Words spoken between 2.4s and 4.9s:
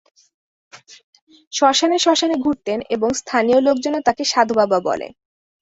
ঘুরতেন, এবং স্থানীয় লোকজনও তাঁকে সাধুবাবা